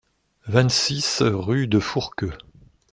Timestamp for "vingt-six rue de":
0.47-1.77